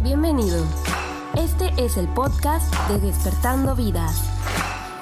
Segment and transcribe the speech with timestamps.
[0.00, 0.64] Bienvenido.
[1.36, 4.22] Este es el podcast de Despertando Vidas.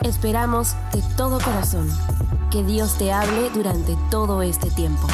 [0.03, 1.89] Esperamos de todo corazón
[2.51, 5.07] que Dios te hable durante todo este tiempo.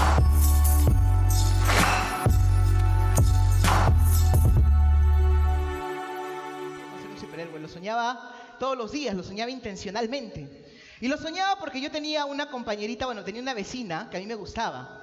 [7.10, 7.60] un superhéroe.
[7.60, 10.66] Lo soñaba todos los días, lo soñaba intencionalmente.
[11.00, 14.26] Y lo soñaba porque yo tenía una compañerita, bueno, tenía una vecina que a mí
[14.26, 15.02] me gustaba.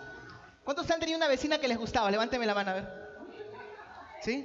[0.64, 2.12] ¿Cuántos han tenido una vecina que les gustaba?
[2.12, 3.05] Levánteme la mano a ver.
[4.26, 4.44] ¿Sí?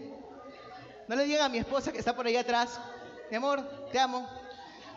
[1.08, 2.78] No le digan a mi esposa que está por ahí atrás.
[3.30, 4.28] Mi amor, te amo.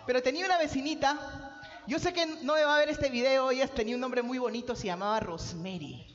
[0.05, 1.61] Pero tenía una vecinita.
[1.87, 3.49] Yo sé que no me va a ver este video.
[3.49, 4.75] Ella tenía un nombre muy bonito.
[4.75, 6.05] Se llamaba Rosemary.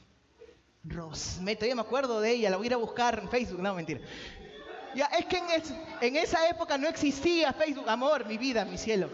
[0.84, 1.57] Rosemary.
[1.57, 2.51] Todavía me acuerdo de ella.
[2.51, 3.62] La voy a ir a buscar en Facebook.
[3.62, 4.01] No, mentira.
[4.95, 5.46] Ya, es que en,
[6.02, 7.88] en esa época no existía Facebook.
[7.88, 9.09] Amor, mi vida, mi cielo.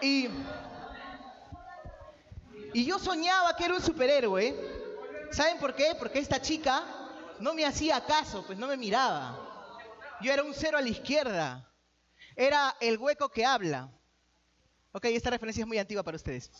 [0.00, 0.28] Y,
[2.72, 4.54] y yo soñaba que era un superhéroe.
[5.32, 5.96] ¿Saben por qué?
[5.98, 6.84] Porque esta chica
[7.40, 9.38] no me hacía caso, pues no me miraba.
[10.20, 11.70] Yo era un cero a la izquierda.
[12.34, 13.90] Era el hueco que habla.
[14.92, 16.50] Ok, esta referencia es muy antigua para ustedes.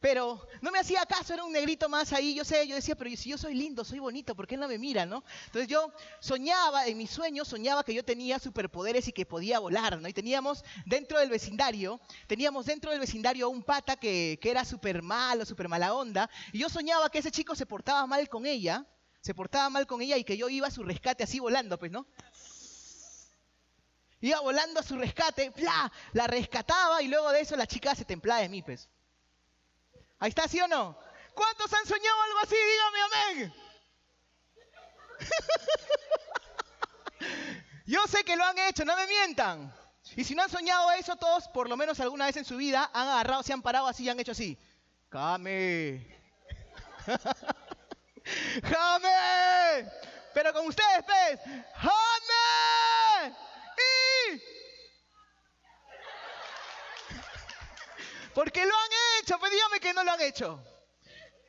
[0.00, 2.34] Pero no me hacía caso, era un negrito más ahí.
[2.34, 4.78] Yo sé, yo decía, pero si yo soy lindo, soy bonito, ¿por qué no me
[4.78, 5.22] mira, no?
[5.44, 10.00] Entonces yo soñaba, en mis sueños soñaba que yo tenía superpoderes y que podía volar,
[10.00, 10.08] ¿no?
[10.08, 15.02] Y teníamos dentro del vecindario, teníamos dentro del vecindario un pata que, que era súper
[15.02, 16.30] malo, súper mala onda.
[16.52, 18.86] Y yo soñaba que ese chico se portaba mal con ella,
[19.20, 21.92] se portaba mal con ella y que yo iba a su rescate así volando, pues,
[21.92, 22.06] ¿no?
[24.20, 25.90] Iba volando a su rescate, ¡pla!
[26.12, 28.88] la rescataba y luego de eso la chica se templaba de mí, pues.
[30.18, 30.98] Ahí está, ¿sí o no?
[31.34, 32.56] ¿Cuántos han soñado algo así?
[32.56, 33.54] Dígame amén.
[37.86, 39.74] Yo sé que lo han hecho, no me mientan.
[40.16, 42.90] Y si no han soñado eso, todos, por lo menos alguna vez en su vida,
[42.92, 44.58] han agarrado, se han parado así y han hecho así.
[45.10, 46.06] ¡Jame!
[48.62, 49.90] ¡Jame!
[50.34, 51.40] Pero con ustedes, pues.
[51.74, 53.34] ¡Jame!
[53.76, 54.42] ¡Y!
[58.34, 58.90] Porque lo han
[59.20, 60.62] hecho, pues dígame que no lo han hecho.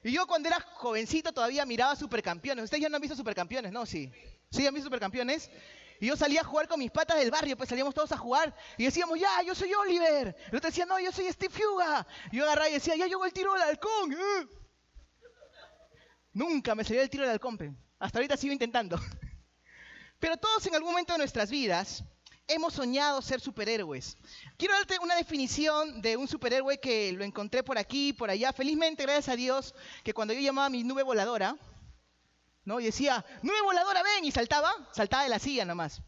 [0.03, 2.63] Y yo cuando era jovencito todavía miraba Supercampeones.
[2.65, 3.85] Ustedes ya no han visto Supercampeones, ¿no?
[3.85, 4.11] Sí.
[4.49, 5.51] ¿Sí han visto Supercampeones?
[5.99, 8.55] Y yo salía a jugar con mis patas del barrio, pues salíamos todos a jugar.
[8.77, 10.35] Y decíamos, ya, yo soy Oliver.
[10.49, 12.07] El otro decía, no, yo soy Steve Fuga.
[12.31, 14.17] Y yo agarraba y decía, ya llegó el tiro del halcón.
[16.33, 16.37] Eh".
[16.37, 17.73] Nunca me salió el tiro del pe.
[17.99, 18.99] Hasta ahorita sigo intentando.
[20.19, 22.03] Pero todos en algún momento de nuestras vidas
[22.47, 24.17] hemos soñado ser superhéroes.
[24.57, 28.51] Quiero darte una definición de un superhéroe que lo encontré por aquí, por allá.
[28.53, 31.55] Felizmente, gracias a Dios, que cuando yo llamaba a mi nube voladora,
[32.65, 32.79] ¿no?
[32.79, 36.01] Y decía, nube voladora, ven, y saltaba, saltaba de la silla nomás.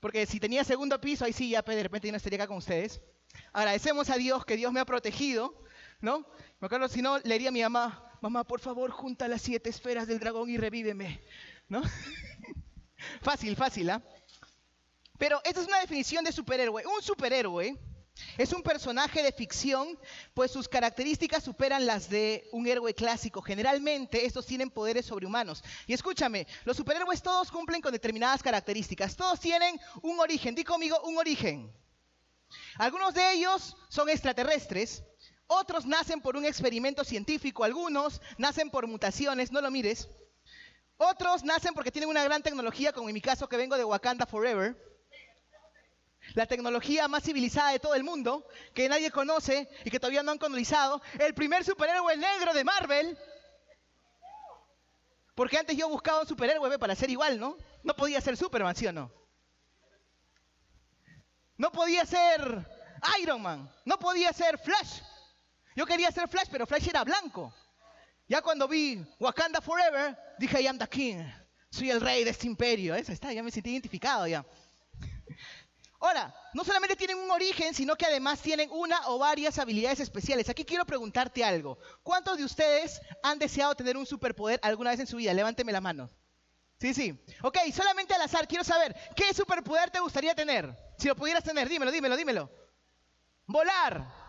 [0.00, 2.48] Porque si tenía segundo piso, ahí sí, ya pues, de repente yo no estaría acá
[2.48, 3.00] con ustedes.
[3.52, 5.54] Agradecemos a Dios que Dios me ha protegido,
[6.00, 6.26] ¿no?
[6.60, 9.68] Me acuerdo, si no, le diría a mi mamá, mamá, por favor, junta las siete
[9.68, 11.20] esferas del dragón y revíveme,
[11.68, 11.82] ¿no?
[13.20, 14.02] fácil, fácil, ¿ah?
[15.18, 16.86] Pero esta es una definición de superhéroe.
[16.86, 17.76] Un superhéroe
[18.38, 19.98] es un personaje de ficción,
[20.34, 23.42] pues sus características superan las de un héroe clásico.
[23.42, 25.62] Generalmente estos tienen poderes sobrehumanos.
[25.86, 29.16] Y escúchame, los superhéroes todos cumplen con determinadas características.
[29.16, 30.54] Todos tienen un origen.
[30.54, 31.72] Di conmigo, un origen.
[32.76, 35.02] Algunos de ellos son extraterrestres,
[35.52, 40.08] otros nacen por un experimento científico, algunos nacen por mutaciones, no lo mires.
[40.96, 44.26] Otros nacen porque tienen una gran tecnología, como en mi caso que vengo de Wakanda
[44.26, 44.76] Forever.
[46.34, 50.32] La tecnología más civilizada de todo el mundo, que nadie conoce y que todavía no
[50.32, 51.02] han colonizado.
[51.18, 53.18] El primer superhéroe negro de Marvel.
[55.34, 57.56] Porque antes yo buscaba un superhéroe para ser igual, ¿no?
[57.82, 59.10] No podía ser Superman, ¿sí o no?
[61.56, 62.66] No podía ser
[63.20, 63.70] Iron Man.
[63.84, 65.00] No podía ser Flash.
[65.74, 67.52] Yo quería ser Flash, pero Flash era blanco.
[68.28, 71.24] Ya cuando vi Wakanda Forever, dije, I am the king.
[71.70, 72.94] Soy el rey de este imperio.
[72.94, 74.44] Eso está, ya me sentí identificado ya.
[76.00, 80.48] Ahora, no solamente tienen un origen, sino que además tienen una o varias habilidades especiales.
[80.48, 81.78] Aquí quiero preguntarte algo.
[82.02, 85.32] ¿Cuántos de ustedes han deseado tener un superpoder alguna vez en su vida?
[85.32, 86.10] Levánteme la mano.
[86.80, 87.24] Sí, sí.
[87.42, 90.76] Ok, solamente al azar, quiero saber, ¿qué superpoder te gustaría tener?
[90.98, 92.50] Si lo pudieras tener, dímelo, dímelo, dímelo.
[93.46, 94.21] Volar.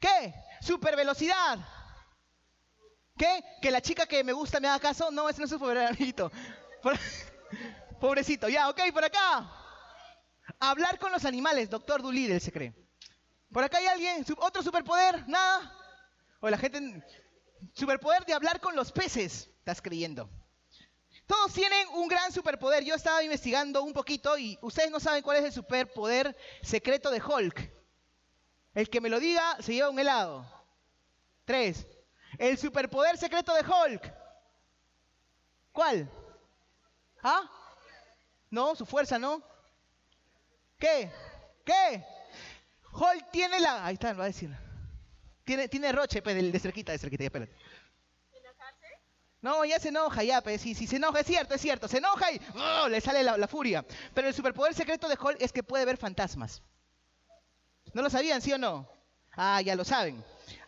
[0.00, 0.34] ¿Qué?
[0.60, 1.58] Supervelocidad.
[3.16, 3.44] ¿Qué?
[3.60, 5.10] Que la chica que me gusta me haga caso.
[5.10, 6.32] No, ese no es superpoder, amiguito.
[8.00, 8.48] Pobrecito.
[8.48, 9.50] Ya, ok, por acá.
[10.58, 12.74] Hablar con los animales, doctor Doolittle se cree.
[13.52, 14.24] ¿Por acá hay alguien?
[14.24, 15.28] ¿Su- ¿Otro superpoder?
[15.28, 15.72] ¿Nada?
[16.40, 17.04] O la gente...
[17.74, 19.50] Superpoder de hablar con los peces.
[19.58, 20.30] Estás creyendo.
[21.26, 22.84] Todos tienen un gran superpoder.
[22.84, 27.22] Yo estaba investigando un poquito y ustedes no saben cuál es el superpoder secreto de
[27.22, 27.79] Hulk.
[28.74, 30.46] El que me lo diga se lleva un helado.
[31.44, 31.86] Tres.
[32.38, 34.14] El superpoder secreto de Hulk.
[35.72, 36.10] ¿Cuál?
[37.22, 37.42] ¿Ah?
[38.50, 39.42] No, su fuerza no.
[40.78, 41.10] ¿Qué?
[41.64, 42.04] ¿Qué?
[42.92, 43.84] Hulk tiene la...
[43.84, 44.50] Ahí está, lo va a decir.
[45.44, 47.54] Tiene, tiene roche, pues, de, de cerquita, de cerquita, ya, espérate.
[49.42, 51.98] No, ya se enoja, ya, pues, si, si se enoja, es cierto, es cierto, se
[51.98, 52.88] enoja y ¡oh!
[52.88, 53.84] le sale la, la furia.
[54.14, 56.62] Pero el superpoder secreto de Hulk es que puede ver fantasmas.
[57.92, 58.88] ¿No lo sabían, sí o no?
[59.32, 60.24] Ah, ya lo saben.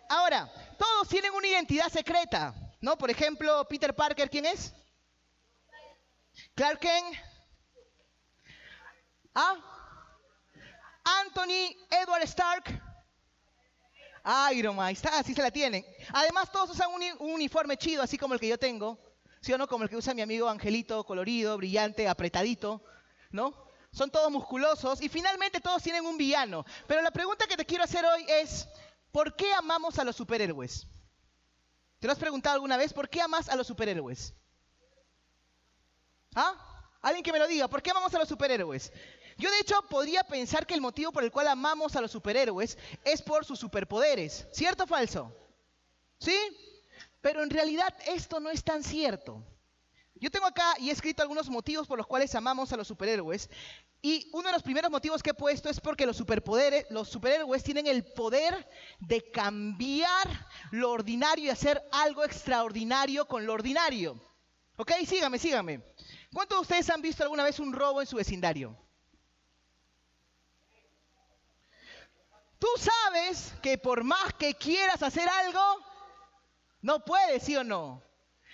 [0.08, 2.96] Ahora, todos tienen una identidad secreta, ¿no?
[2.96, 4.74] Por ejemplo, Peter Parker, ¿quién es?
[6.54, 7.16] Clark Kent.
[9.34, 9.56] ¿Ah?
[11.24, 12.82] Anthony Edward Stark.
[14.54, 15.84] Iron Man, está, así se la tienen.
[16.12, 18.98] Además, todos usan un, un uniforme chido, así como el que yo tengo.
[19.40, 19.66] ¿Sí o no?
[19.66, 22.80] Como el que usa mi amigo Angelito, colorido, brillante, apretadito,
[23.30, 23.71] ¿no?
[23.92, 26.64] Son todos musculosos y finalmente todos tienen un villano.
[26.86, 28.66] Pero la pregunta que te quiero hacer hoy es,
[29.10, 30.86] ¿por qué amamos a los superhéroes?
[31.98, 32.92] ¿Te lo has preguntado alguna vez?
[32.92, 34.34] ¿Por qué amas a los superhéroes?
[36.34, 36.54] ¿Ah?
[37.02, 38.92] Alguien que me lo diga, ¿por qué amamos a los superhéroes?
[39.36, 42.78] Yo de hecho podría pensar que el motivo por el cual amamos a los superhéroes
[43.04, 44.46] es por sus superpoderes.
[44.52, 45.36] ¿Cierto o falso?
[46.18, 46.36] ¿Sí?
[47.20, 49.42] Pero en realidad esto no es tan cierto.
[50.22, 53.50] Yo tengo acá y he escrito algunos motivos por los cuales amamos a los superhéroes.
[54.00, 57.64] Y uno de los primeros motivos que he puesto es porque los superpoderes, los superhéroes
[57.64, 58.68] tienen el poder
[59.00, 64.14] de cambiar lo ordinario y hacer algo extraordinario con lo ordinario.
[64.76, 64.92] ¿Ok?
[65.04, 65.82] Sígame, sígame.
[66.32, 68.78] ¿Cuántos de ustedes han visto alguna vez un robo en su vecindario?
[72.60, 75.84] Tú sabes que por más que quieras hacer algo,
[76.80, 78.00] no puedes, ¿sí o no?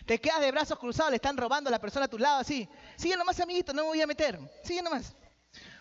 [0.07, 2.69] Te quedas de brazos cruzados, le están robando a la persona a tu lado así.
[2.97, 4.39] Sigue nomás, amiguito, no me voy a meter.
[4.65, 5.15] Sigue nomás.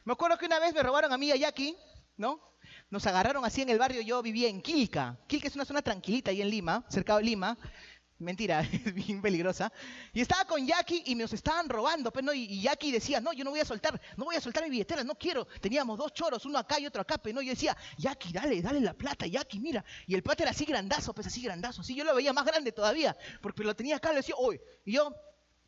[0.04, 1.76] Me acuerdo que una vez me robaron a mí y a Jackie,
[2.16, 2.40] ¿no?
[2.90, 5.18] Nos agarraron así en el barrio, yo vivía en Quilca.
[5.28, 7.58] Quilca es una zona tranquilita ahí en Lima, cerca de Lima.
[8.20, 9.72] Mentira, es bien peligrosa.
[10.12, 12.34] Y estaba con Jackie y nos estaban robando, pues, ¿no?
[12.34, 15.04] Y, Jackie decía, no, yo no voy a soltar, no voy a soltar mi billetera,
[15.04, 15.46] no quiero.
[15.62, 17.42] Teníamos dos choros, uno acá y otro acá, pues, ¿no?
[17.42, 19.86] Yo decía, Jackie, dale, dale la plata, Jackie, mira.
[20.08, 22.72] Y el pata era así grandazo, pues así grandazo, así yo lo veía más grande
[22.72, 24.60] todavía, porque lo tenía acá, le decía, hoy.
[24.84, 25.14] Y yo,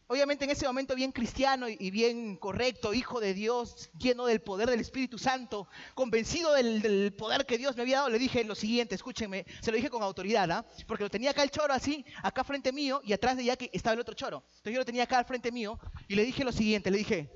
[0.09, 4.67] obviamente en ese momento bien cristiano y- bien correcto, hijo de Dios, lleno del poder
[4.69, 8.95] del Espíritu Santo, convencido del, poder que Dios me había dado, le dije lo siguiente,
[8.95, 10.65] escúchenme, se lo dije con autoridad, ¿ah?
[10.87, 13.93] Porque lo tenía acá el choro así, acá frente mío, y atrás de Jackie estaba
[13.93, 14.43] el otro choro.
[14.47, 17.29] Entonces yo lo tenía acá al frente mío, y le dije lo siguiente, le dije,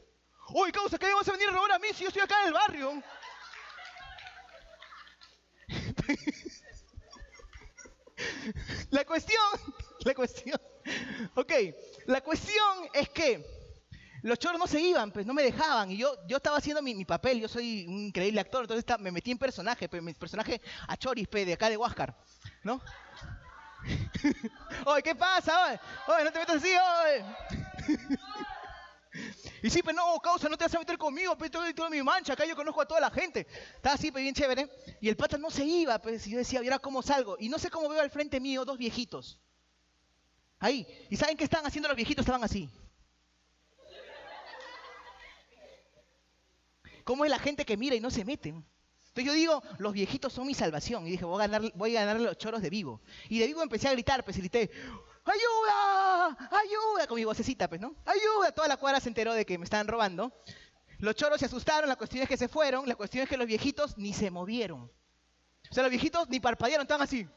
[0.49, 2.35] Uy, causa, ¿qué me vas a venir a robar a mí si yo estoy acá
[2.41, 3.03] en el barrio?
[8.91, 9.41] La cuestión,
[10.05, 10.59] la cuestión,
[11.35, 11.51] ok,
[12.07, 13.45] la cuestión es que
[14.23, 17.05] los choros no se iban, pues no me dejaban y yo, yo estaba haciendo mi,
[17.05, 20.95] papel, yo soy un increíble actor, entonces me metí en personaje, pues mi personaje a
[20.95, 22.15] Choris, pe, de acá de Huáscar,
[22.63, 22.81] ¿no?
[24.85, 25.79] Oye, ¿qué pasa?
[26.07, 27.25] Oye, no te metas así, oye.
[29.61, 32.03] Y sí, pero no, causa, no te vas a meter conmigo, pues todo, todo mi
[32.03, 33.47] mancha, acá yo conozco a toda la gente.
[33.75, 34.69] Estaba así, pues bien chévere.
[34.99, 37.37] Y el pata no se iba, pues y yo decía, ¿y ahora cómo salgo?
[37.39, 39.39] Y no sé cómo veo al frente mío dos viejitos.
[40.63, 40.87] Ahí.
[41.09, 42.23] ¿Y saben qué estaban haciendo los viejitos?
[42.23, 42.69] Estaban así.
[47.03, 48.47] ¿Cómo es la gente que mira y no se mete?
[48.47, 51.05] Entonces yo digo, los viejitos son mi salvación.
[51.05, 53.01] Y dije, voy a ganar, voy a ganar los choros de vivo.
[53.27, 54.71] Y de vivo empecé a gritar, pues y grité,
[55.25, 56.49] ¡ayuda!
[56.49, 57.07] ¡ayuda!
[57.07, 57.93] Con mi vocecita, pues, ¿no?
[58.05, 58.53] ¡ayuda!
[58.53, 60.31] Toda la cuadra se enteró de que me estaban robando.
[60.99, 63.47] Los choros se asustaron, la cuestión es que se fueron, la cuestión es que los
[63.47, 64.89] viejitos ni se movieron.
[65.69, 67.27] O sea, los viejitos ni parpadearon, estaban así.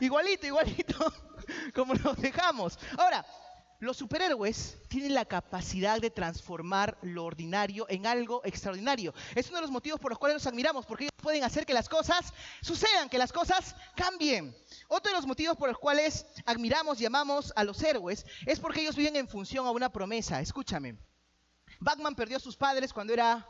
[0.00, 1.12] Igualito, igualito,
[1.74, 2.78] como los dejamos.
[2.98, 3.24] Ahora,
[3.80, 9.12] los superhéroes tienen la capacidad de transformar lo ordinario en algo extraordinario.
[9.34, 11.74] Es uno de los motivos por los cuales los admiramos, porque ellos pueden hacer que
[11.74, 12.32] las cosas
[12.62, 14.56] sucedan, que las cosas cambien.
[14.88, 18.80] Otro de los motivos por los cuales admiramos y amamos a los héroes es porque
[18.80, 20.40] ellos viven en función a una promesa.
[20.40, 20.96] Escúchame.
[21.80, 23.46] Batman perdió a sus padres cuando era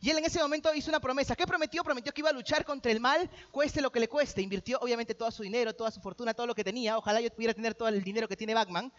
[0.00, 1.36] y él en ese momento hizo una promesa.
[1.36, 1.84] ¿Qué prometió?
[1.84, 4.40] Prometió que iba a luchar contra el mal, cueste lo que le cueste.
[4.40, 6.96] Invirtió obviamente todo su dinero, toda su fortuna, todo lo que tenía.
[6.96, 8.92] Ojalá yo pudiera tener todo el dinero que tiene Batman.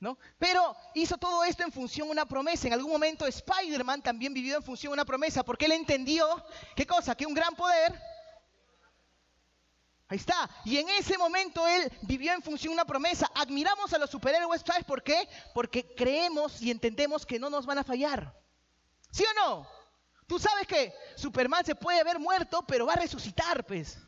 [0.00, 0.18] ¿No?
[0.38, 2.66] Pero hizo todo esto en función a una promesa.
[2.66, 6.26] En algún momento Spider-Man también vivió en función a una promesa porque él entendió,
[6.74, 7.14] ¿qué cosa?
[7.14, 7.92] Que un gran poder
[10.12, 10.50] Ahí está.
[10.66, 13.30] Y en ese momento él vivió en función de una promesa.
[13.34, 15.26] Admiramos a los superhéroes, ¿sabes por qué?
[15.54, 18.41] Porque creemos y entendemos que no nos van a fallar.
[19.12, 19.68] ¿Sí o no?
[20.26, 23.98] Tú sabes que Superman se puede haber muerto, pero va a resucitar, pues.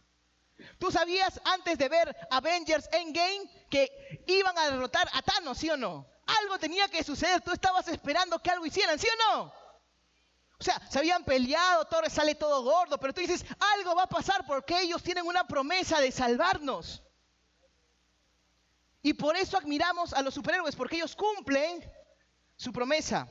[0.78, 5.76] ¿Tú sabías antes de ver Avengers Endgame que iban a derrotar a Thanos, sí o
[5.76, 6.06] no?
[6.40, 9.52] Algo tenía que suceder, tú estabas esperando que algo hicieran, ¿sí o no?
[10.58, 13.44] O sea, se habían peleado, Torres sale todo gordo, pero tú dices,
[13.74, 17.02] algo va a pasar porque ellos tienen una promesa de salvarnos.
[19.02, 21.84] Y por eso admiramos a los superhéroes, porque ellos cumplen
[22.56, 23.28] su promesa.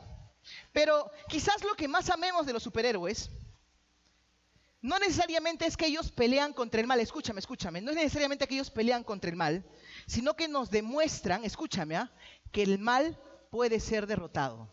[0.72, 3.30] Pero quizás lo que más amemos de los superhéroes
[4.84, 8.56] no necesariamente es que ellos pelean contra el mal, escúchame, escúchame, no es necesariamente que
[8.56, 9.64] ellos pelean contra el mal,
[10.08, 12.12] sino que nos demuestran, escúchame, ¿ah?
[12.52, 13.18] que el mal
[13.50, 14.70] puede ser derrotado.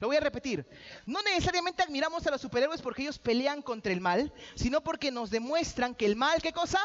[0.00, 0.66] Lo voy a repetir.
[1.06, 5.30] No necesariamente admiramos a los superhéroes porque ellos pelean contra el mal, sino porque nos
[5.30, 6.80] demuestran que el mal, ¿qué cosa?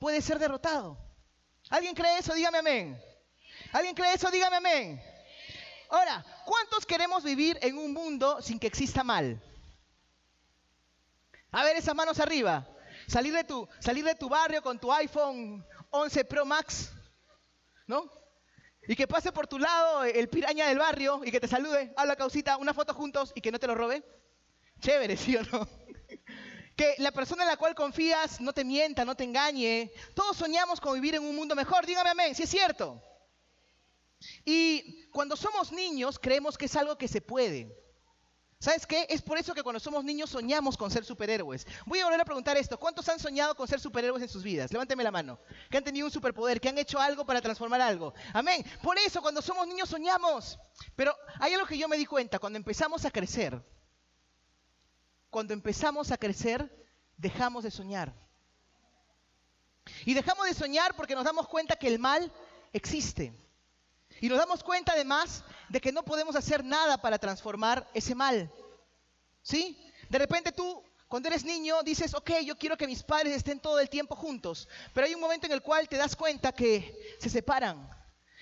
[0.00, 0.98] Puede ser derrotado.
[1.68, 2.34] ¿Alguien cree eso?
[2.34, 3.09] Dígame amén.
[3.72, 4.30] ¿Alguien cree eso?
[4.30, 5.02] Dígame amén.
[5.88, 9.40] Ahora, ¿cuántos queremos vivir en un mundo sin que exista mal?
[11.52, 12.66] A ver esas manos arriba.
[13.06, 16.92] Salir de tu, salir de tu barrio con tu iPhone 11 Pro Max,
[17.86, 18.10] ¿no?
[18.86, 22.16] Y que pase por tu lado el piraña del barrio y que te salude, habla
[22.16, 24.04] causita, una foto juntos y que no te lo robe.
[24.80, 25.68] Chévere, ¿sí o no?
[26.76, 29.92] que la persona en la cual confías no te mienta, no te engañe.
[30.14, 31.84] Todos soñamos con vivir en un mundo mejor.
[31.84, 33.02] Dígame amén, si es cierto.
[34.44, 37.76] Y cuando somos niños creemos que es algo que se puede.
[38.62, 39.06] ¿Sabes qué?
[39.08, 41.66] Es por eso que cuando somos niños soñamos con ser superhéroes.
[41.86, 42.78] Voy a volver a preguntar esto.
[42.78, 44.70] ¿Cuántos han soñado con ser superhéroes en sus vidas?
[44.70, 45.40] Levánteme la mano.
[45.70, 48.12] Que han tenido un superpoder, que han hecho algo para transformar algo.
[48.34, 48.62] Amén.
[48.82, 50.58] Por eso cuando somos niños soñamos.
[50.94, 52.38] Pero hay algo que yo me di cuenta.
[52.38, 53.64] Cuando empezamos a crecer,
[55.30, 56.70] cuando empezamos a crecer,
[57.16, 58.14] dejamos de soñar.
[60.04, 62.30] Y dejamos de soñar porque nos damos cuenta que el mal
[62.74, 63.32] existe.
[64.20, 68.50] Y nos damos cuenta además de que no podemos hacer nada para transformar ese mal.
[69.42, 69.78] ¿Sí?
[70.08, 73.78] De repente tú, cuando eres niño, dices, ok, yo quiero que mis padres estén todo
[73.80, 74.68] el tiempo juntos.
[74.92, 77.88] Pero hay un momento en el cual te das cuenta que se separan.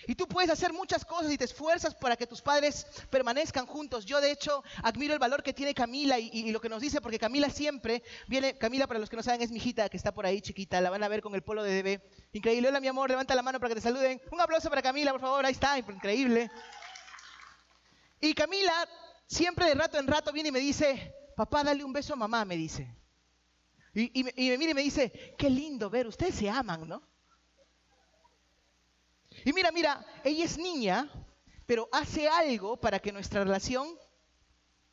[0.09, 4.07] Y tú puedes hacer muchas cosas y te esfuerzas para que tus padres permanezcan juntos.
[4.07, 7.19] Yo de hecho admiro el valor que tiene Camila y, lo que nos dice, porque
[7.19, 10.25] Camila siempre viene, Camila para los que no saben es mi hijita que está por
[10.25, 12.11] ahí chiquita, la van a ver con el polo de bebé.
[12.33, 14.19] Increíble, hola mi amor, levanta la mano para que te saluden.
[14.33, 16.51] Un aplauso para Camila, por favor, ahí está, increíble.
[18.19, 18.89] Y Camila
[19.27, 22.47] siempre de rato en rato viene y me dice, papá, dale un beso a mamá,
[22.47, 22.97] me dice.
[23.93, 27.03] Y, y, me mira y me dice, qué lindo ver, ustedes se aman, ¿no?
[29.45, 31.11] Y mira, mira, ella es niña,
[31.67, 33.89] pero hace algo para que nuestra relación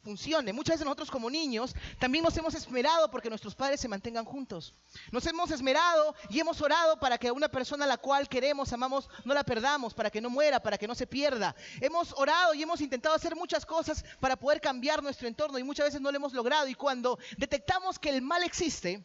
[0.06, 0.54] funcione.
[0.54, 4.74] Muchas veces nosotros como niños también nos hemos esmerado porque nuestros padres se mantengan juntos.
[5.12, 9.10] Nos hemos esmerado y hemos orado para que una persona a la cual queremos, amamos,
[9.26, 11.56] no la perdamos, para que no muera, para que no se pierda.
[11.82, 15.88] Hemos orado y hemos intentado hacer muchas cosas para poder cambiar nuestro entorno y muchas
[15.88, 16.68] veces no lo hemos logrado.
[16.68, 19.04] Y cuando detectamos que el mal existe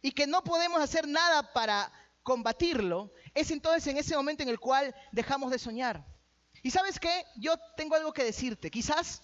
[0.00, 4.60] y que no podemos hacer nada para combatirlo, es entonces en ese momento en el
[4.60, 6.04] cual dejamos de soñar.
[6.62, 8.70] Y sabes qué, yo tengo algo que decirte.
[8.70, 9.22] Quizás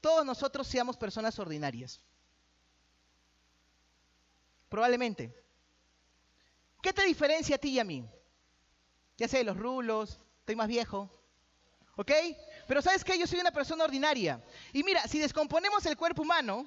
[0.00, 2.00] todos nosotros seamos personas ordinarias.
[4.68, 5.34] Probablemente.
[6.82, 8.08] ¿Qué te diferencia a ti y a mí?
[9.16, 11.10] Ya sé, los rulos, estoy más viejo.
[11.96, 12.12] ¿Ok?
[12.68, 14.42] Pero sabes qué, yo soy una persona ordinaria.
[14.72, 16.66] Y mira, si descomponemos el cuerpo humano,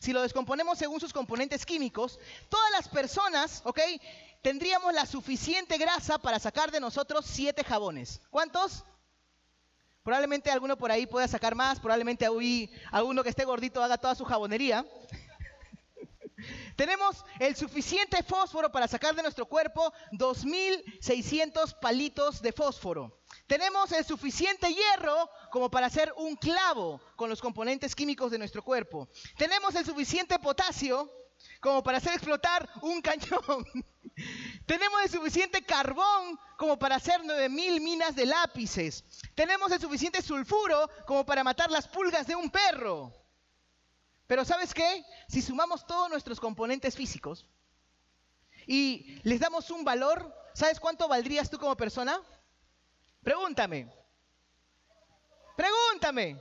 [0.00, 3.80] si lo descomponemos según sus componentes químicos, todas las personas, ¿ok?
[4.44, 8.20] Tendríamos la suficiente grasa para sacar de nosotros siete jabones.
[8.28, 8.84] ¿Cuántos?
[10.02, 14.26] Probablemente alguno por ahí pueda sacar más, probablemente alguno que esté gordito haga toda su
[14.26, 14.84] jabonería.
[16.76, 23.22] Tenemos el suficiente fósforo para sacar de nuestro cuerpo 2.600 palitos de fósforo.
[23.46, 28.62] Tenemos el suficiente hierro como para hacer un clavo con los componentes químicos de nuestro
[28.62, 29.08] cuerpo.
[29.38, 31.10] Tenemos el suficiente potasio
[31.60, 33.66] como para hacer explotar un cañón.
[34.66, 39.04] Tenemos el suficiente carbón como para hacer 9000 minas de lápices.
[39.34, 43.12] Tenemos el suficiente sulfuro como para matar las pulgas de un perro.
[44.26, 45.04] Pero ¿sabes qué?
[45.28, 47.46] Si sumamos todos nuestros componentes físicos
[48.66, 52.18] y les damos un valor, ¿sabes cuánto valdrías tú como persona?
[53.22, 53.92] Pregúntame.
[55.56, 56.40] Pregúntame.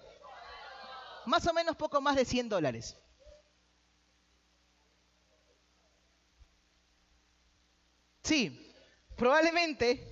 [1.25, 2.98] Más o menos poco más de 100 dólares.
[8.24, 8.74] Sí,
[9.15, 10.08] probablemente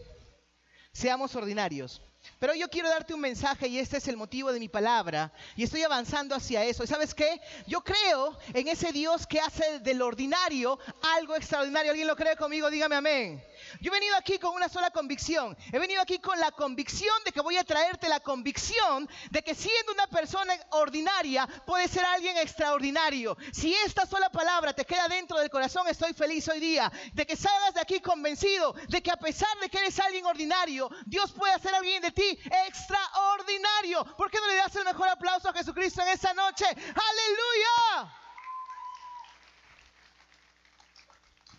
[0.92, 2.02] seamos ordinarios.
[2.40, 5.32] Pero yo quiero darte un mensaje y este es el motivo de mi palabra.
[5.56, 6.84] Y estoy avanzando hacia eso.
[6.84, 7.42] ¿Y sabes qué?
[7.66, 10.78] Yo creo en ese Dios que hace del ordinario
[11.16, 11.92] algo extraordinario.
[11.92, 12.70] ¿Alguien lo cree conmigo?
[12.70, 13.44] Dígame amén.
[13.80, 15.58] Yo he venido aquí con una sola convicción.
[15.72, 19.56] He venido aquí con la convicción de que voy a traerte la convicción de que
[19.56, 23.38] siendo una persona ordinaria puede ser alguien extraordinario.
[23.54, 27.36] Si esta sola palabra te queda dentro del corazón, estoy feliz hoy día de que
[27.36, 31.54] salgas de aquí convencido de que a pesar de que eres alguien ordinario, Dios puede
[31.54, 34.06] hacer alguien de ti extraordinario.
[34.18, 36.66] ¿Por qué no le das el mejor aplauso a Jesucristo en esa noche?
[36.66, 38.18] Aleluya.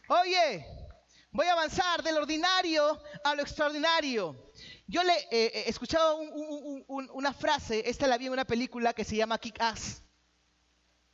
[0.09, 0.66] Oye,
[1.34, 4.52] Voy a avanzar del ordinario a lo extraordinario.
[4.86, 6.14] Yo le eh, escuchaba
[6.88, 10.02] una frase, esta la vi en una película que se llama Kick Ass.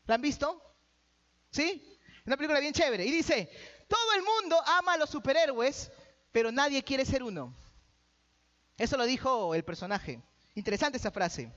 [0.06, 0.60] ¿La han visto?
[1.52, 1.96] ¿Sí?
[2.26, 3.06] Una película bien chévere.
[3.06, 3.48] Y dice,
[3.86, 5.92] todo el mundo ama a los superhéroes,
[6.32, 7.54] pero nadie quiere ser uno.
[8.76, 10.20] Eso lo dijo el personaje.
[10.56, 11.52] Interesante esa frase.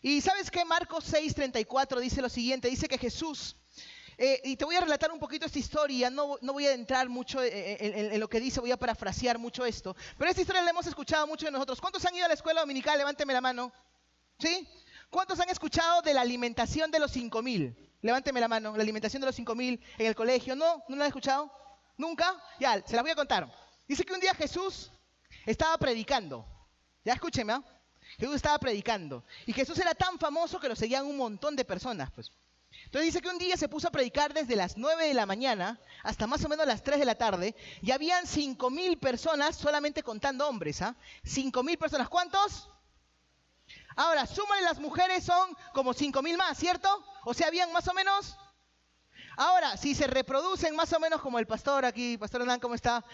[0.00, 0.64] Y sabes qué?
[0.64, 3.56] Marcos 6:34 dice lo siguiente, dice que Jesús,
[4.16, 7.08] eh, y te voy a relatar un poquito esta historia, no, no voy a entrar
[7.08, 10.86] mucho en, lo que dice, voy a parafrasear mucho esto, pero esta historia la hemos
[10.86, 11.80] escuchado mucho de nosotros.
[11.80, 12.98] ¿Cuántos han ido a la escuela dominical?
[12.98, 13.72] Levánteme la mano.
[14.38, 14.68] ¿Sí?
[15.10, 17.98] ¿Cuántos han escuchado de la alimentación de los 5000?
[18.02, 20.56] Levánteme la mano, la alimentación de los 5000 en el colegio.
[20.56, 20.82] ¿No?
[20.88, 21.50] ¿No lo han escuchado?
[21.96, 22.34] ¿Nunca?
[22.58, 23.50] Ya, se las voy a contar.
[23.86, 24.90] Dice que un día Jesús
[25.46, 26.46] estaba predicando.
[27.04, 27.62] Ya escúcheme, ¿ah?
[28.18, 29.24] Jesús estaba predicando.
[29.46, 32.10] Y Jesús era tan famoso que lo seguían un montón de personas.
[32.10, 32.32] Pues.
[32.84, 35.80] Entonces dice que un día se puso a predicar desde las 9 de la mañana
[36.02, 37.56] hasta más o menos las 3 de la tarde.
[37.82, 40.82] Y habían 5 mil personas solamente contando hombres.
[40.82, 40.96] ¿ah?
[41.24, 42.08] 5 mil personas.
[42.08, 42.70] ¿Cuántos?
[43.96, 46.88] Ahora, súmale las mujeres son como 5 mil más, ¿cierto?
[47.24, 48.36] O sea, habían más o menos...
[49.36, 53.04] Ahora, si se reproducen más o menos como el pastor aquí, Pastor Hernán, ¿cómo está?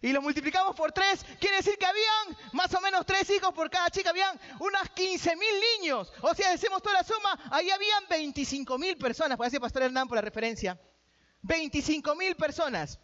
[0.00, 3.68] Y lo multiplicamos por tres, quiere decir que habían más o menos tres hijos por
[3.68, 5.48] cada chica, habían unas 15 mil
[5.80, 6.12] niños.
[6.22, 10.06] O sea, decimos toda la suma, ahí habían 25 mil personas, por decir Pastor Hernán
[10.06, 10.80] por la referencia.
[11.42, 13.00] 25 mil personas.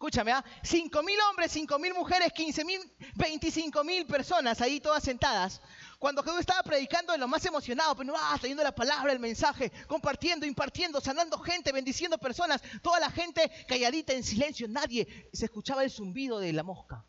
[0.00, 0.42] Escúchame, ¿ah?
[0.62, 2.80] 5 mil hombres, 5 mil mujeres, 15 mil,
[3.16, 5.60] 25 mil personas ahí todas sentadas.
[6.00, 9.18] Cuando Jesús estaba predicando en lo más emocionado, pero pues, ah, trayendo la palabra, el
[9.18, 15.44] mensaje, compartiendo, impartiendo, sanando gente, bendiciendo personas, toda la gente calladita en silencio, nadie se
[15.44, 17.04] escuchaba el zumbido de la mosca.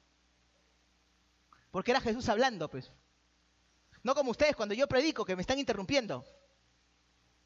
[1.72, 2.92] Porque era Jesús hablando, pues.
[4.04, 6.26] No como ustedes cuando yo predico que me están interrumpiendo.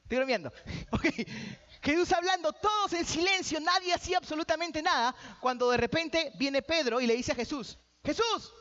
[0.02, 0.52] Estoy bromeando.
[1.84, 7.06] Jesús hablando, todos en silencio, nadie hacía absolutamente nada, cuando de repente viene Pedro y
[7.06, 8.52] le dice a Jesús, Jesús,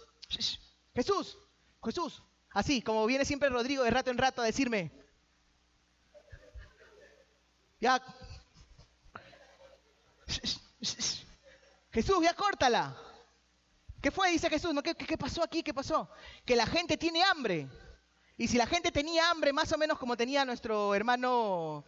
[0.95, 1.39] Jesús,
[1.83, 2.23] Jesús,
[2.55, 4.93] Así, como viene siempre Rodrigo de rato en rato a decirme,
[7.81, 8.01] ya,
[11.93, 12.97] Jesús, ya córtala.
[14.01, 14.31] ¿Qué fue?
[14.31, 14.83] Dice Jesús, ¿no?
[14.83, 15.65] ¿Qué, ¿Qué, pasó aquí?
[15.65, 16.09] ¿Qué pasó?
[16.45, 17.69] Que la gente tiene hambre.
[18.37, 21.85] Y si la gente tenía hambre, más o menos como tenía nuestro hermano,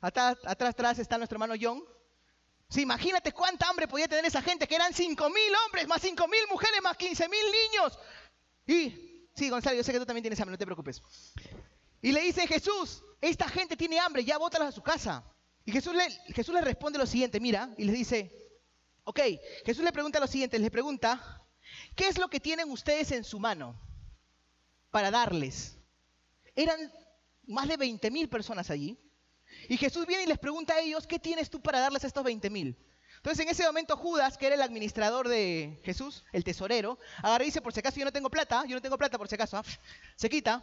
[0.00, 1.82] atrás, atrás, atrás está nuestro hermano John.
[2.68, 6.26] Sí, imagínate cuánta hambre podía tener esa gente, que eran 5 mil hombres, más 5
[6.26, 7.98] mil mujeres, más 15 mil niños.
[8.66, 9.07] Y
[9.38, 11.00] Sí, Gonzalo, yo sé que tú también tienes hambre, no te preocupes.
[12.02, 15.24] Y le dice Jesús, esta gente tiene hambre, ya bótalas a su casa.
[15.64, 18.34] Y Jesús le, Jesús le responde lo siguiente, mira, y les dice,
[19.04, 19.20] ok,
[19.64, 21.46] Jesús le pregunta lo siguiente, les pregunta,
[21.94, 23.80] ¿qué es lo que tienen ustedes en su mano
[24.90, 25.78] para darles?
[26.56, 26.92] Eran
[27.46, 28.98] más de 20 mil personas allí.
[29.68, 32.24] Y Jesús viene y les pregunta a ellos, ¿qué tienes tú para darles a estos
[32.24, 32.76] 20 mil?
[33.18, 37.48] Entonces en ese momento Judas, que era el administrador de Jesús, el tesorero, agarra y
[37.48, 39.58] dice, por si acaso yo no tengo plata, yo no tengo plata por si acaso,
[39.58, 39.64] ¿ah?
[40.16, 40.62] se quita.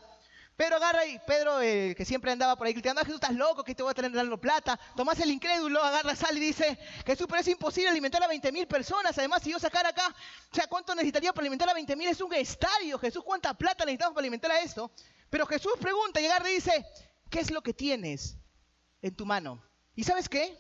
[0.55, 3.83] Pedro agarra y Pedro, que siempre andaba por ahí gritando, Jesús, estás loco, que te
[3.83, 4.79] voy a tener plata.
[4.95, 8.65] Tomás el incrédulo, agarra, sal y dice, Jesús, pero es imposible alimentar a 20 mil
[8.65, 9.17] personas.
[9.17, 10.15] Además, si yo sacara acá,
[10.49, 12.07] o sea, ¿cuánto necesitaría para alimentar a 20 mil?
[12.07, 12.97] Es un estadio.
[12.99, 14.89] Jesús, ¿cuánta plata necesitamos para alimentar a esto?
[15.29, 16.85] Pero Jesús pregunta y agarra y dice,
[17.29, 18.37] ¿qué es lo que tienes
[19.01, 19.61] en tu mano?
[19.93, 20.57] ¿Y sabes qué?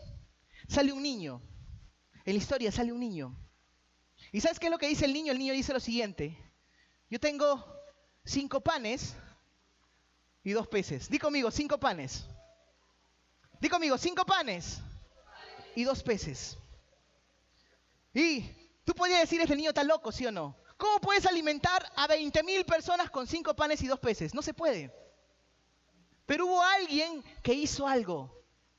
[0.67, 1.41] Sale un niño
[2.25, 3.35] en la historia sale un niño.
[4.31, 5.31] ¿Y sabes qué es lo que dice el niño?
[5.31, 6.37] El niño dice lo siguiente.
[7.09, 7.63] Yo tengo
[8.25, 9.15] cinco panes
[10.43, 11.09] y dos peces.
[11.09, 12.25] Di conmigo, cinco panes.
[13.59, 14.79] Di conmigo, cinco panes
[15.75, 16.57] y dos peces.
[18.13, 18.41] Y
[18.83, 20.57] tú podrías decir, este niño está loco, ¿sí o no?
[20.77, 24.33] ¿Cómo puedes alimentar a 20 mil personas con cinco panes y dos peces?
[24.33, 24.93] No se puede.
[26.25, 28.34] Pero hubo alguien que hizo algo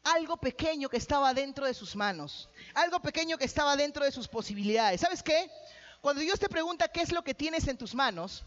[0.06, 4.28] algo pequeño que estaba dentro de sus manos, algo pequeño que estaba dentro de sus
[4.28, 5.00] posibilidades.
[5.00, 5.50] ¿Sabes qué?
[6.00, 8.44] Cuando Dios te pregunta qué es lo que tienes en tus manos,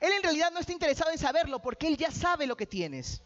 [0.00, 3.20] Él en realidad no está interesado en saberlo porque Él ya sabe lo que tienes.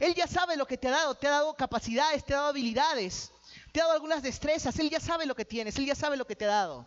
[0.00, 2.48] Él ya sabe lo que te ha dado, te ha dado capacidades, te ha dado
[2.48, 3.32] habilidades,
[3.72, 6.26] te ha dado algunas destrezas, Él ya sabe lo que tienes, Él ya sabe lo
[6.26, 6.86] que te ha dado.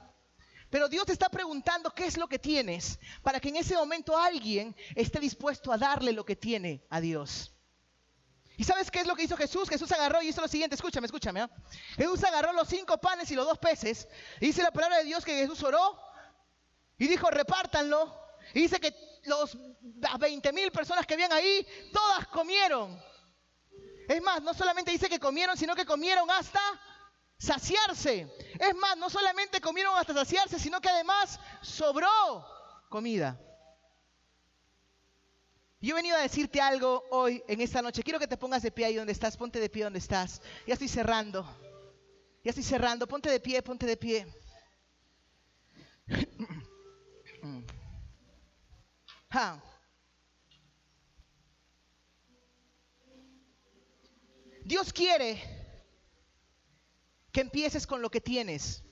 [0.70, 4.18] Pero Dios te está preguntando qué es lo que tienes para que en ese momento
[4.18, 7.54] alguien esté dispuesto a darle lo que tiene a Dios.
[8.62, 9.68] ¿Y sabes qué es lo que hizo Jesús?
[9.68, 11.42] Jesús agarró y hizo lo siguiente, escúchame, escúchame.
[11.42, 11.50] ¿ah?
[11.96, 14.08] Jesús agarró los cinco panes y los dos peces.
[14.40, 16.00] Y dice la palabra de Dios que Jesús oró
[17.00, 18.16] y dijo, repártanlo.
[18.54, 18.94] Y dice que
[19.24, 19.58] los,
[19.98, 23.04] las 20 mil personas que habían ahí, todas comieron.
[24.08, 26.62] Es más, no solamente dice que comieron, sino que comieron hasta
[27.40, 28.32] saciarse.
[28.60, 32.46] Es más, no solamente comieron hasta saciarse, sino que además sobró
[32.90, 33.40] comida.
[35.82, 38.04] Yo he venido a decirte algo hoy, en esta noche.
[38.04, 39.36] Quiero que te pongas de pie ahí donde estás.
[39.36, 40.40] Ponte de pie donde estás.
[40.68, 41.44] Ya estoy cerrando.
[42.44, 43.08] Ya estoy cerrando.
[43.08, 44.28] Ponte de pie, ponte de pie.
[49.32, 49.60] Ja.
[54.64, 55.42] Dios quiere
[57.32, 58.84] que empieces con lo que tienes.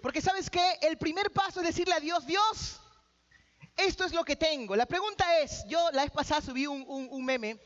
[0.00, 2.80] Porque sabes que el primer paso es decirle a Dios, Dios,
[3.76, 4.74] esto es lo que tengo.
[4.76, 7.58] La pregunta es, yo la vez pasada subí un, meme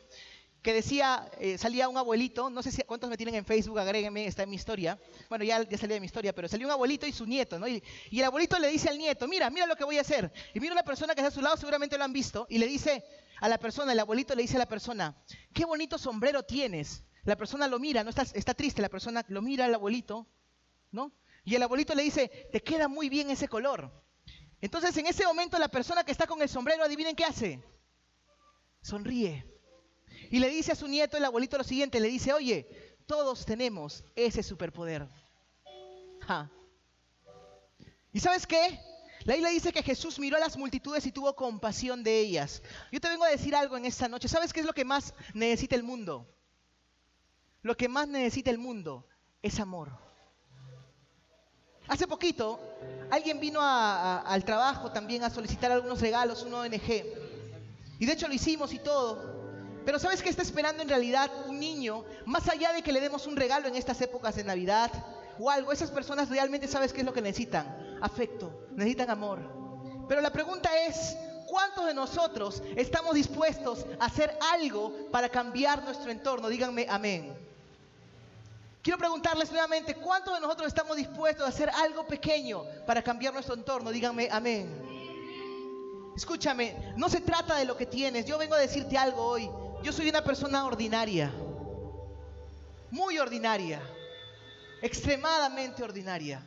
[0.63, 4.27] que decía, eh, salía un abuelito, no sé si cuántos me tienen en Facebook, agréguenme,
[4.27, 4.99] está en mi historia.
[5.29, 7.67] Bueno, ya, ya salí de mi historia, pero salió un abuelito y su nieto, ¿no?
[7.67, 10.31] Y, y, el abuelito le dice al nieto, mira, mira lo que voy a hacer.
[10.53, 12.67] Y mira una persona que está a su lado, seguramente lo han visto, y le
[12.67, 13.05] dice
[13.41, 15.17] a la persona, el abuelito le dice a la persona,
[15.55, 17.05] qué bonito sombrero tienes.
[17.25, 20.27] La persona lo mira, no está, está triste, la persona lo mira al abuelito,
[20.91, 21.13] ¿no?
[21.45, 23.91] Y el abuelito le dice, te queda muy bien ese color.
[24.61, 27.63] Entonces en ese momento la persona que está con el sombrero, adivinen qué hace.
[28.83, 29.47] Sonríe.
[30.31, 34.05] Y le dice a su nieto, el abuelito, lo siguiente, le dice, oye, todos tenemos
[34.15, 35.09] ese superpoder.
[38.13, 38.81] ¿Y sabes qué?
[39.25, 42.63] La Biblia dice que Jesús miró a las multitudes y tuvo compasión de ellas.
[42.91, 44.29] Yo te vengo a decir algo en esta noche.
[44.29, 46.27] ¿Sabes qué es lo que más necesita el mundo?
[47.63, 49.07] Lo que más necesita el mundo
[49.43, 50.10] es amor.
[51.91, 52.61] Hace poquito,
[53.11, 57.05] alguien vino al trabajo también a solicitar algunos regalos, un ONG.
[57.99, 59.81] Y de hecho lo hicimos y todo.
[59.85, 62.05] Pero ¿sabes qué está esperando en realidad un niño?
[62.27, 64.93] Más allá de que le demos un regalo en estas épocas de Navidad
[65.41, 67.99] o algo, esas personas realmente sabes qué es lo que necesitan.
[68.01, 69.41] Afecto, necesitan amor.
[70.09, 71.17] Pero la pregunta es,
[71.49, 76.49] ¿cuántos de nosotros estamos dispuestos a hacer algo para cambiar nuestro entorno?
[76.49, 77.50] Díganme amén.
[78.83, 83.55] Quiero preguntarles nuevamente, ¿cuántos de nosotros estamos dispuestos a hacer algo pequeño para cambiar nuestro
[83.55, 83.91] entorno?
[83.91, 84.91] Díganme amén.
[86.17, 88.25] Escúchame, no se trata de lo que tienes.
[88.25, 89.51] Yo vengo a decirte algo hoy.
[89.83, 91.31] Yo soy una persona ordinaria,
[92.91, 93.81] muy ordinaria,
[94.83, 96.43] extremadamente ordinaria.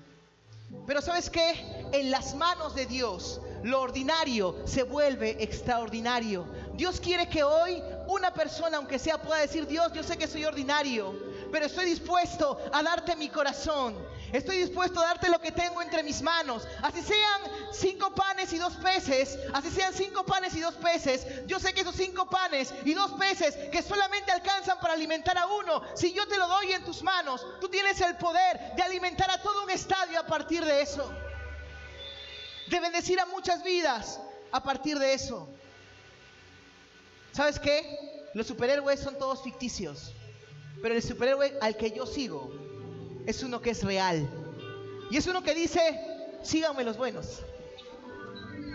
[0.88, 1.88] Pero sabes qué?
[1.92, 6.46] En las manos de Dios, lo ordinario se vuelve extraordinario.
[6.74, 10.46] Dios quiere que hoy una persona, aunque sea, pueda decir, Dios, yo sé que soy
[10.46, 11.14] ordinario,
[11.54, 13.96] pero estoy dispuesto a darte mi corazón.
[14.32, 16.68] Estoy dispuesto a darte lo que tengo entre mis manos.
[16.82, 19.38] Así sean cinco panes y dos peces.
[19.54, 21.28] Así sean cinco panes y dos peces.
[21.46, 25.46] Yo sé que esos cinco panes y dos peces que solamente alcanzan para alimentar a
[25.46, 29.30] uno, si yo te lo doy en tus manos, tú tienes el poder de alimentar
[29.30, 31.08] a todo un estadio a partir de eso.
[32.66, 34.20] De bendecir a muchas vidas
[34.52, 35.48] a partir de eso.
[37.32, 38.32] ¿Sabes qué?
[38.34, 40.14] Los superhéroes son todos ficticios.
[40.82, 42.52] Pero el superhéroe al que yo sigo
[43.26, 44.28] es uno que es real.
[45.10, 45.82] Y es uno que dice,
[46.42, 47.42] síganme los buenos.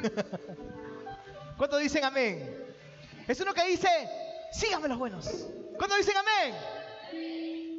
[1.56, 2.66] ¿Cuántos dicen amén?
[3.26, 3.88] Es uno que dice,
[4.52, 5.26] síganme los buenos.
[5.76, 6.54] ¿Cuántos dicen amén?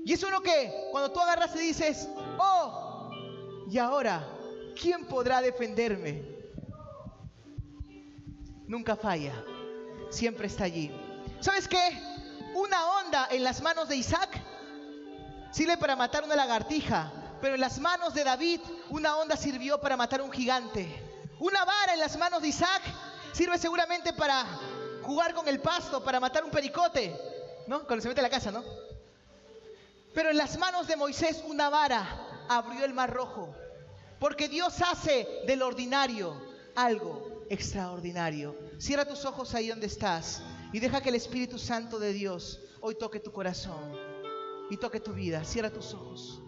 [0.05, 3.11] Y es uno que cuando tú agarras y dices, oh,
[3.69, 4.27] y ahora,
[4.79, 6.23] ¿quién podrá defenderme?
[8.67, 9.33] Nunca falla,
[10.09, 10.91] siempre está allí.
[11.39, 12.08] ¿Sabes qué?
[12.53, 14.41] Una onda en las manos de Isaac
[15.51, 19.95] sirve para matar una lagartija, pero en las manos de David una onda sirvió para
[19.95, 20.87] matar un gigante.
[21.39, 22.81] Una vara en las manos de Isaac
[23.33, 24.45] sirve seguramente para
[25.03, 27.15] jugar con el pasto, para matar un pericote,
[27.67, 27.85] ¿no?
[27.85, 28.63] Cuando se mete la casa, ¿no?
[30.13, 32.05] Pero en las manos de Moisés una vara
[32.49, 33.55] abrió el mar rojo,
[34.19, 36.35] porque Dios hace del ordinario
[36.75, 38.55] algo extraordinario.
[38.79, 40.41] Cierra tus ojos ahí donde estás.
[40.71, 43.91] Y deja que el Espíritu Santo de Dios hoy toque tu corazón
[44.69, 45.43] y toque tu vida.
[45.43, 46.41] Cierra tus ojos.